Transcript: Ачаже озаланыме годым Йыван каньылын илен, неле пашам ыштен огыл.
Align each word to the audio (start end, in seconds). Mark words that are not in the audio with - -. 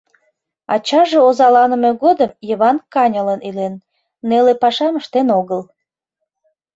Ачаже 0.73 1.17
озаланыме 1.27 1.91
годым 2.03 2.31
Йыван 2.49 2.77
каньылын 2.93 3.39
илен, 3.49 3.73
неле 4.27 4.53
пашам 4.61 4.93
ыштен 5.01 5.27
огыл. 5.39 5.61